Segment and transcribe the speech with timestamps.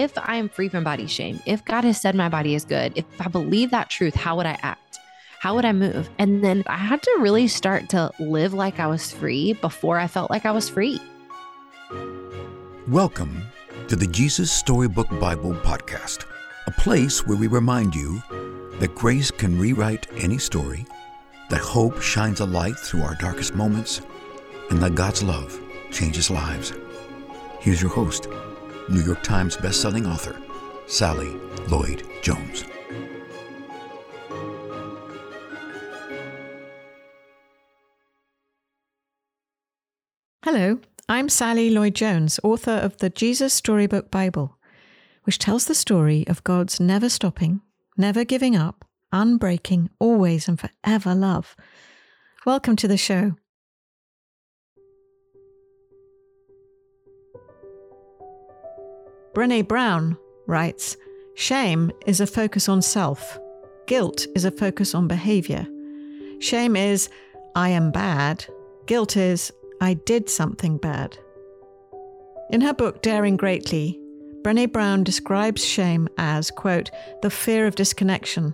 [0.00, 2.94] if I am free from body shame, if God has said my body is good,
[2.96, 4.98] if I believe that truth, how would I act?
[5.40, 6.08] How would I move?
[6.18, 10.06] And then I had to really start to live like I was free before I
[10.06, 11.02] felt like I was free.
[12.88, 13.42] Welcome
[13.88, 16.24] to the Jesus Storybook Bible Podcast,
[16.66, 18.22] a place where we remind you
[18.78, 20.86] that grace can rewrite any story,
[21.50, 24.00] that hope shines a light through our darkest moments,
[24.70, 25.60] and that God's love
[25.90, 26.72] changes lives.
[27.60, 28.28] Here's your host,
[28.88, 30.36] New York Times bestselling author,
[30.86, 31.36] Sally
[31.68, 32.64] Lloyd Jones.
[40.44, 44.58] Hello, I'm Sally Lloyd Jones, author of the Jesus Storybook Bible,
[45.24, 47.60] which tells the story of God's never stopping,
[47.96, 51.54] never giving up, unbreaking, always and forever love.
[52.44, 53.36] Welcome to the show.
[59.34, 60.96] Brene Brown writes
[61.34, 63.38] Shame is a focus on self,
[63.86, 65.66] guilt is a focus on behavior.
[66.40, 67.08] Shame is,
[67.54, 68.44] I am bad,
[68.86, 71.16] guilt is, I did something bad.
[72.50, 74.00] In her book Daring Greatly,
[74.42, 76.90] Brene Brown describes shame as, quote,
[77.22, 78.52] the fear of disconnection.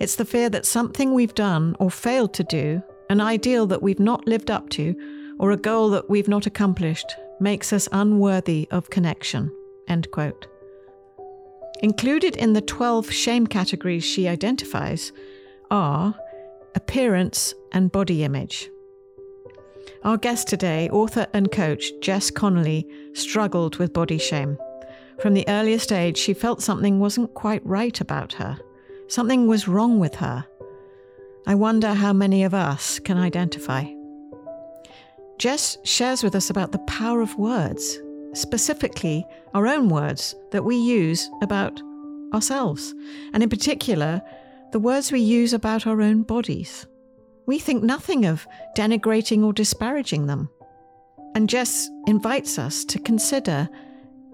[0.00, 4.00] It's the fear that something we've done or failed to do, an ideal that we've
[4.00, 4.96] not lived up to,
[5.38, 9.55] or a goal that we've not accomplished, makes us unworthy of connection.
[9.88, 10.46] End quote.
[11.82, 15.12] Included in the 12 shame categories she identifies
[15.70, 16.14] are
[16.74, 18.70] appearance and body image.
[20.04, 24.56] Our guest today, author and coach Jess Connolly, struggled with body shame.
[25.20, 28.58] From the earliest age, she felt something wasn't quite right about her.
[29.08, 30.46] Something was wrong with her.
[31.46, 33.84] I wonder how many of us can identify.
[35.38, 37.98] Jess shares with us about the power of words
[38.36, 41.80] specifically our own words that we use about
[42.34, 42.94] ourselves,
[43.32, 44.22] and in particular,
[44.72, 46.86] the words we use about our own bodies.
[47.46, 48.46] We think nothing of
[48.76, 50.50] denigrating or disparaging them.
[51.34, 53.68] And Jess invites us to consider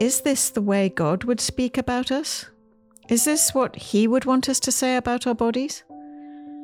[0.00, 2.46] is this the way God would speak about us?
[3.08, 5.84] Is this what He would want us to say about our bodies?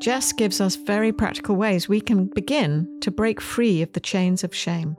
[0.00, 4.42] Jess gives us very practical ways we can begin to break free of the chains
[4.42, 4.96] of shame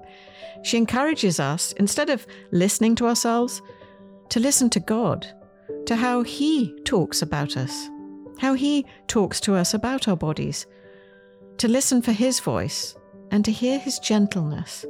[0.64, 3.62] she encourages us, instead of listening to ourselves,
[4.30, 5.28] to listen to God,
[5.86, 7.90] to how He talks about us,
[8.40, 10.66] how He talks to us about our bodies,
[11.58, 12.96] to listen for His voice
[13.32, 14.86] and to hear His gentleness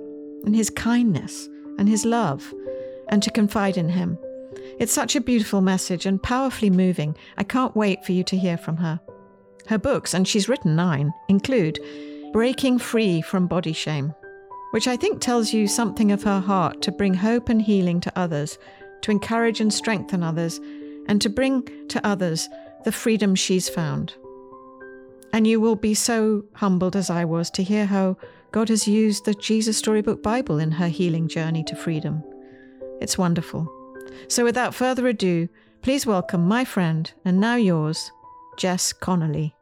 [0.45, 1.47] and His kindness
[1.77, 2.53] and His love
[3.09, 4.17] and to confide in Him.
[4.79, 7.15] It's such a beautiful message and powerfully moving.
[7.37, 8.99] I can't wait for you to hear from her.
[9.67, 11.79] Her books, and she's written nine, include
[12.33, 14.13] Breaking Free from Body Shame,
[14.71, 18.19] which I think tells you something of her heart to bring hope and healing to
[18.19, 18.57] others,
[19.01, 20.59] to encourage and strengthen others,
[21.07, 22.49] and to bring to others
[22.83, 24.15] the freedom she's found.
[25.33, 28.17] And you will be so humbled as I was to hear how
[28.51, 32.23] God has used the Jesus Storybook Bible in her healing journey to freedom.
[32.99, 33.71] It's wonderful.
[34.27, 35.47] So, without further ado,
[35.81, 38.11] please welcome my friend and now yours,
[38.57, 39.55] Jess Connolly.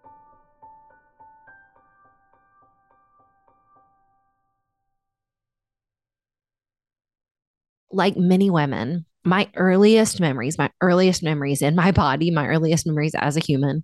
[7.91, 13.15] Like many women, my earliest memories, my earliest memories in my body, my earliest memories
[13.15, 13.83] as a human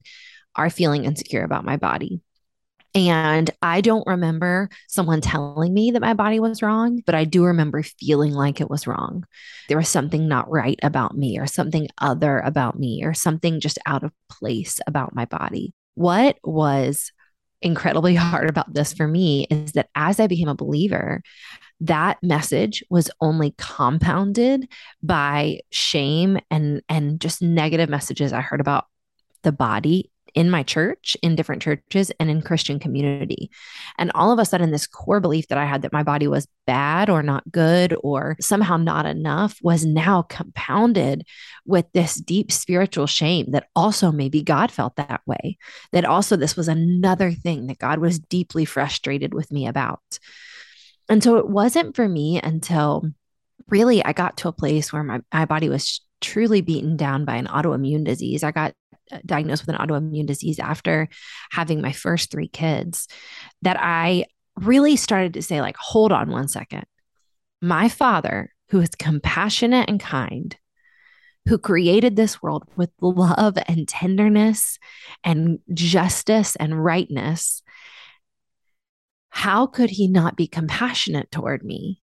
[0.56, 2.22] are feeling insecure about my body.
[2.96, 7.44] And I don't remember someone telling me that my body was wrong, but I do
[7.44, 9.26] remember feeling like it was wrong.
[9.68, 13.78] There was something not right about me, or something other about me, or something just
[13.86, 15.74] out of place about my body.
[15.96, 17.12] What was
[17.62, 21.22] incredibly hard about this for me is that as I became a believer,
[21.82, 24.68] that message was only compounded
[25.04, 28.86] by shame and and just negative messages I heard about
[29.44, 33.50] the body in my church, in different churches, and in Christian community.
[33.98, 36.48] And all of a sudden, this core belief that I had that my body was
[36.68, 41.24] bad or not good or somehow not enough was now compounded
[41.66, 45.58] with this deep spiritual shame that also maybe God felt that way.
[45.94, 50.20] That also this was another thing that God was deeply frustrated with me about.
[51.10, 53.06] And so it wasn't for me until
[53.68, 57.36] really I got to a place where my, my body was truly beaten down by
[57.36, 58.44] an autoimmune disease.
[58.44, 58.74] I got
[59.12, 61.08] uh, diagnosed with an autoimmune disease after
[61.52, 63.08] having my first three kids
[63.62, 64.26] that I
[64.58, 66.86] really started to say, like, hold on one second.
[67.62, 70.56] My father, who is compassionate and kind,
[71.48, 74.80] who created this world with love and tenderness
[75.24, 77.62] and justice and rightness,
[79.36, 82.02] how could he not be compassionate toward me?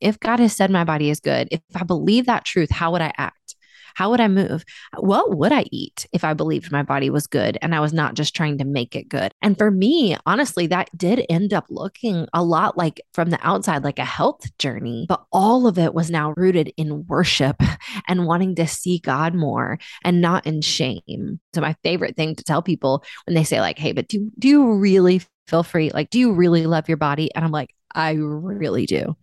[0.00, 3.00] If God has said my body is good, if I believe that truth, how would
[3.00, 3.54] I act?
[3.94, 4.64] How would I move?
[4.98, 8.14] What would I eat if I believed my body was good and I was not
[8.14, 9.32] just trying to make it good?
[9.42, 13.84] And for me, honestly, that did end up looking a lot like from the outside,
[13.84, 15.06] like a health journey.
[15.08, 17.60] But all of it was now rooted in worship
[18.08, 21.40] and wanting to see God more and not in shame.
[21.54, 24.48] So, my favorite thing to tell people when they say, like, hey, but do, do
[24.48, 25.90] you really feel free?
[25.90, 27.34] Like, do you really love your body?
[27.34, 29.16] And I'm like, I really do.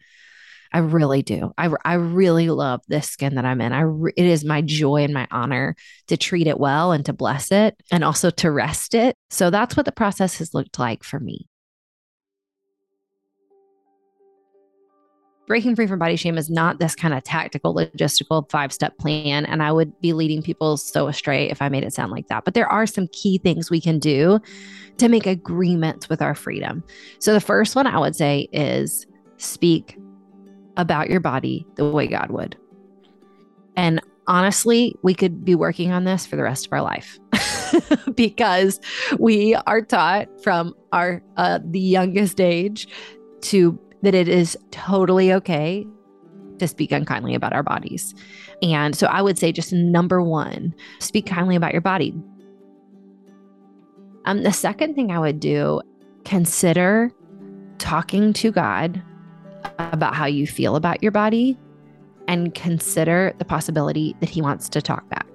[0.71, 1.51] I really do.
[1.57, 3.73] I, I really love this skin that I'm in.
[3.73, 5.75] I re- it is my joy and my honor
[6.07, 9.15] to treat it well and to bless it and also to rest it.
[9.29, 11.47] So that's what the process has looked like for me.
[15.49, 19.45] breaking free from body shame is not this kind of tactical, logistical five step plan.
[19.45, 22.45] And I would be leading people so astray if I made it sound like that.
[22.45, 24.39] But there are some key things we can do
[24.97, 26.83] to make agreements with our freedom.
[27.17, 29.07] So the first one I would say is
[29.37, 29.97] speak
[30.79, 32.57] about your body the way God would.
[33.75, 37.19] And honestly, we could be working on this for the rest of our life
[38.15, 38.79] because
[39.19, 42.87] we are taught from our uh, the youngest age
[43.41, 45.85] to that it is totally okay
[46.59, 48.15] to speak unkindly about our bodies.
[48.61, 52.13] And so I would say just number 1, speak kindly about your body.
[54.25, 55.81] Um the second thing I would do
[56.23, 57.11] consider
[57.77, 59.01] talking to God
[59.77, 61.57] about how you feel about your body
[62.27, 65.25] and consider the possibility that he wants to talk back.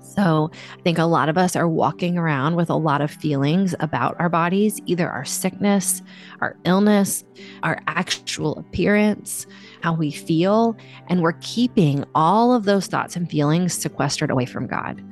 [0.00, 3.74] So, I think a lot of us are walking around with a lot of feelings
[3.80, 6.02] about our bodies, either our sickness,
[6.40, 7.24] our illness,
[7.64, 9.44] our actual appearance,
[9.82, 10.76] how we feel,
[11.08, 15.02] and we're keeping all of those thoughts and feelings sequestered away from God.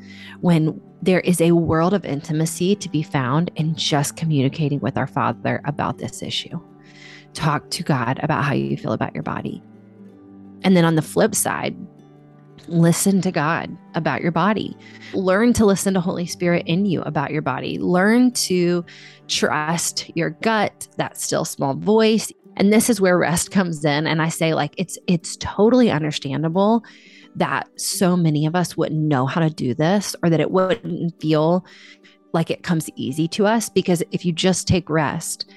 [0.40, 5.08] When there is a world of intimacy to be found in just communicating with our
[5.08, 6.60] Father about this issue
[7.34, 9.62] talk to God about how you feel about your body.
[10.62, 11.76] And then on the flip side,
[12.68, 14.76] listen to God about your body.
[15.12, 17.78] Learn to listen to Holy Spirit in you about your body.
[17.78, 18.84] Learn to
[19.28, 22.32] trust your gut, that still small voice.
[22.56, 26.84] And this is where rest comes in and I say like it's it's totally understandable
[27.34, 31.18] that so many of us wouldn't know how to do this or that it wouldn't
[31.20, 31.64] feel
[32.34, 35.50] like it comes easy to us because if you just take rest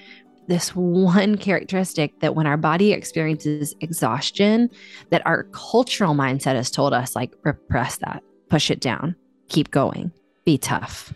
[0.47, 4.69] this one characteristic that when our body experiences exhaustion
[5.09, 9.15] that our cultural mindset has told us like repress that push it down
[9.49, 10.11] keep going
[10.45, 11.13] be tough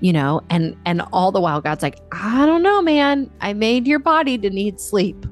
[0.00, 0.40] you know?
[0.48, 3.30] And and all the while god's like i don't know man.
[3.40, 5.26] I made your body to need sleep.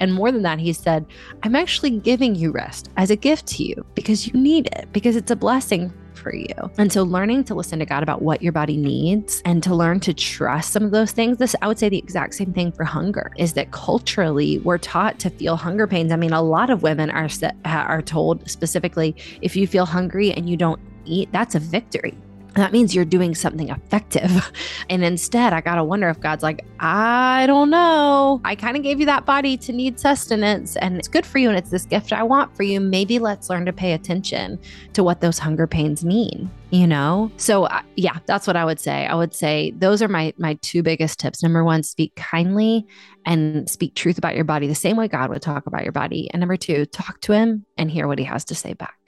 [0.00, 1.06] And more than that he said
[1.44, 5.16] i'm actually giving you rest as a gift to you because you need it because
[5.16, 6.54] it's a blessing for you.
[6.78, 10.00] And so learning to listen to God about what your body needs and to learn
[10.00, 11.38] to trust some of those things.
[11.38, 15.18] This I would say the exact same thing for hunger is that culturally we're taught
[15.20, 16.12] to feel hunger pains.
[16.12, 17.28] I mean, a lot of women are
[17.64, 22.14] are told specifically if you feel hungry and you don't eat, that's a victory
[22.54, 24.50] that means you're doing something effective.
[24.90, 28.40] And instead, I got to wonder if God's like, I don't know.
[28.44, 31.48] I kind of gave you that body to need sustenance and it's good for you
[31.48, 32.80] and it's this gift I want for you.
[32.80, 34.58] Maybe let's learn to pay attention
[34.92, 37.30] to what those hunger pains mean, you know?
[37.38, 39.06] So, uh, yeah, that's what I would say.
[39.06, 41.42] I would say those are my my two biggest tips.
[41.42, 42.86] Number 1, speak kindly
[43.24, 46.28] and speak truth about your body the same way God would talk about your body.
[46.32, 49.03] And number 2, talk to him and hear what he has to say back.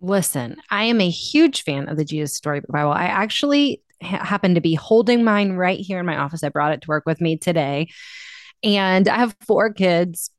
[0.00, 2.92] Listen, I am a huge fan of the Jesus Story Bible.
[2.92, 6.44] I actually ha- happen to be holding mine right here in my office.
[6.44, 7.88] I brought it to work with me today.
[8.62, 10.30] And I have four kids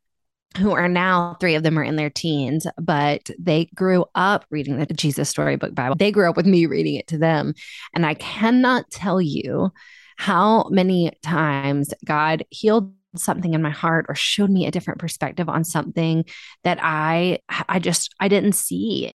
[0.58, 4.78] who are now three of them are in their teens, but they grew up reading
[4.78, 5.96] the Jesus Storybook Bible.
[5.96, 7.54] They grew up with me reading it to them.
[7.94, 9.72] And I cannot tell you
[10.18, 15.50] how many times God healed something in my heart or showed me a different perspective
[15.50, 16.26] on something
[16.64, 19.12] that I I just I didn't see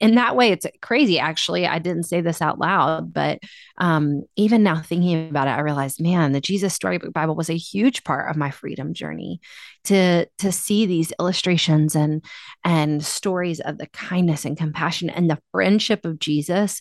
[0.00, 1.66] in that way it's crazy actually.
[1.66, 3.40] I didn't say this out loud but
[3.78, 7.56] um, even now thinking about it i realized man the jesus storybook bible was a
[7.56, 9.40] huge part of my freedom journey
[9.84, 12.24] to to see these illustrations and
[12.64, 16.80] and stories of the kindness and compassion and the friendship of jesus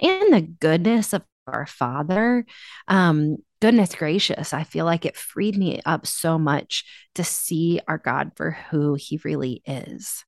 [0.00, 2.46] and the goodness of our father.
[2.88, 7.96] Um, goodness gracious i feel like it freed me up so much to see our
[7.96, 10.24] god for who he really is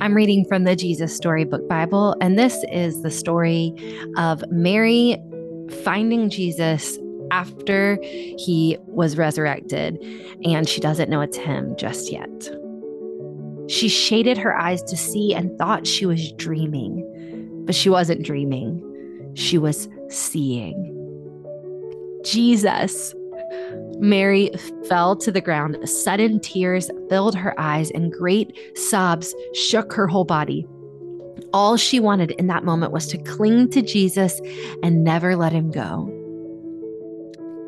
[0.00, 3.74] I'm reading from the Jesus Storybook Bible, and this is the story
[4.16, 5.16] of Mary
[5.82, 6.98] finding Jesus
[7.30, 9.98] after he was resurrected,
[10.44, 12.30] and she doesn't know it's him just yet.
[13.68, 18.80] She shaded her eyes to see and thought she was dreaming, but she wasn't dreaming,
[19.34, 20.92] she was seeing.
[22.24, 23.14] Jesus
[23.98, 24.50] Mary
[24.88, 25.76] fell to the ground.
[25.88, 30.66] Sudden tears filled her eyes, and great sobs shook her whole body.
[31.52, 34.40] All she wanted in that moment was to cling to Jesus
[34.82, 36.12] and never let him go.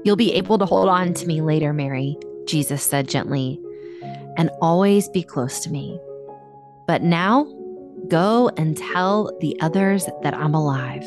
[0.04, 2.16] You'll be able to hold on to me later, Mary,
[2.46, 3.60] Jesus said gently,
[4.36, 5.98] and always be close to me.
[6.86, 7.44] But now,
[8.08, 11.04] go and tell the others that I'm alive.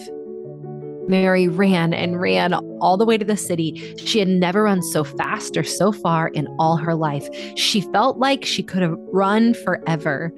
[1.07, 3.95] Mary ran and ran all the way to the city.
[3.97, 7.27] She had never run so fast or so far in all her life.
[7.55, 10.33] She felt like she could have run forever.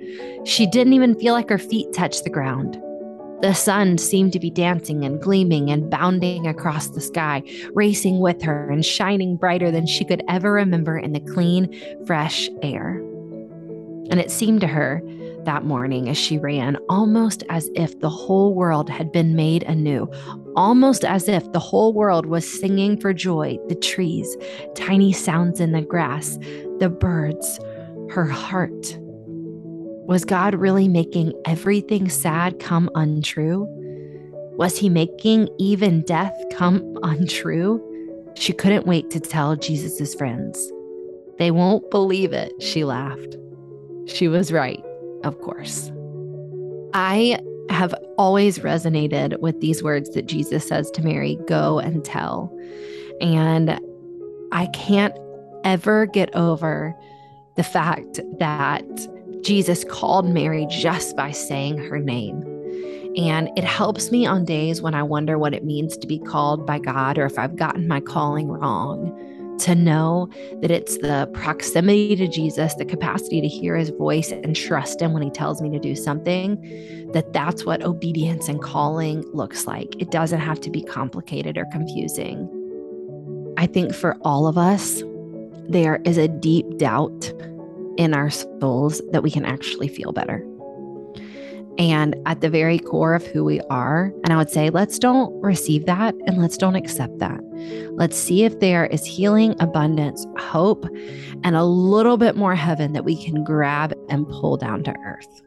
[0.46, 2.82] She didn't even feel like her feet touched the ground.
[3.42, 7.44] The sun seemed to be dancing and gleaming and bounding across the sky,
[7.74, 11.70] racing with her and shining brighter than she could ever remember in the clean,
[12.06, 13.02] fresh air.
[14.10, 15.02] And it seemed to her
[15.44, 20.10] that morning as she ran, almost as if the whole world had been made anew,
[20.56, 24.36] almost as if the whole world was singing for joy the trees,
[24.76, 26.38] tiny sounds in the grass,
[26.80, 27.60] the birds,
[28.10, 28.98] her heart.
[30.06, 33.68] Was God really making everything sad come untrue?
[34.58, 37.82] Was he making even death come untrue?
[38.36, 40.72] She couldn't wait to tell Jesus' friends.
[41.38, 43.38] They won't believe it, she laughed.
[44.06, 44.84] She was right
[45.24, 45.92] of course.
[46.94, 47.40] I
[47.70, 52.56] have always resonated with these words that Jesus says to Mary go and tell.
[53.22, 53.80] And
[54.52, 55.18] I can't
[55.64, 56.96] ever get over
[57.56, 58.86] the fact that
[59.44, 62.42] Jesus called Mary just by saying her name.
[63.16, 66.66] And it helps me on days when I wonder what it means to be called
[66.66, 69.16] by God or if I've gotten my calling wrong
[69.60, 70.30] to know
[70.62, 75.14] that it's the proximity to Jesus, the capacity to hear his voice and trust him
[75.14, 76.58] when he tells me to do something,
[77.14, 79.96] that that's what obedience and calling looks like.
[80.00, 82.50] It doesn't have to be complicated or confusing.
[83.58, 85.04] I think for all of us,
[85.70, 87.32] there is a deep doubt
[87.98, 90.44] in our souls that we can actually feel better
[91.78, 94.14] and at the very core of who we are.
[94.24, 97.40] And I would say, let's don't receive that and let's don't accept that.
[97.94, 100.86] Let's see if there is healing, abundance, hope,
[101.44, 105.42] and a little bit more heaven that we can grab and pull down to earth.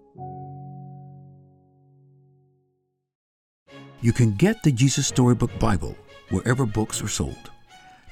[4.01, 5.97] You can get the Jesus Storybook Bible
[6.31, 7.51] wherever books are sold.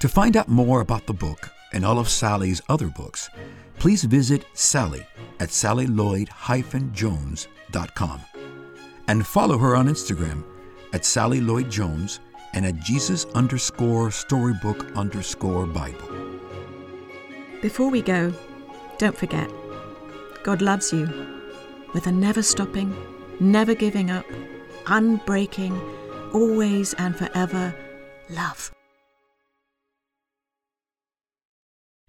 [0.01, 3.31] To find out more about the book and all of Sally's other books,
[3.79, 5.07] please visit Sally
[5.41, 8.21] at sallylloyd-jones.com
[9.09, 10.43] and follow her on Instagram
[10.93, 12.21] at Sally Lloyd Jones
[12.55, 16.09] and at Jesus underscore storybook underscore Bible.
[17.61, 18.33] Before we go,
[18.99, 19.51] don't forget
[20.43, 21.09] God loves you
[21.95, 22.95] with a never stopping,
[23.41, 24.27] never giving up,
[24.85, 25.75] unbreaking,
[26.35, 27.75] always and forever
[28.29, 28.74] love.